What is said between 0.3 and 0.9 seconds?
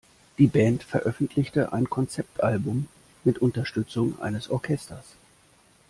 Die Band